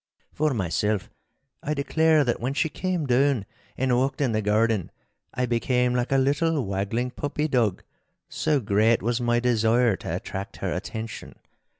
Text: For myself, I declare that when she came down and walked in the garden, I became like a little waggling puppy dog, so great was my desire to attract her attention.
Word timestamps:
For 0.33 0.55
myself, 0.55 1.11
I 1.61 1.75
declare 1.75 2.23
that 2.23 2.39
when 2.39 2.55
she 2.55 2.69
came 2.69 3.05
down 3.05 3.45
and 3.77 3.95
walked 3.95 4.19
in 4.19 4.31
the 4.31 4.41
garden, 4.41 4.89
I 5.31 5.45
became 5.45 5.93
like 5.93 6.11
a 6.11 6.17
little 6.17 6.65
waggling 6.65 7.11
puppy 7.11 7.47
dog, 7.47 7.83
so 8.27 8.59
great 8.59 9.03
was 9.03 9.21
my 9.21 9.39
desire 9.39 9.95
to 9.97 10.15
attract 10.15 10.57
her 10.57 10.73
attention. 10.73 11.35